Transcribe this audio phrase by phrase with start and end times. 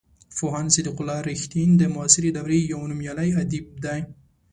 [0.35, 4.01] پوهاند صدیق الله رښتین د معاصرې دورې یو نومیالی ادیب دی.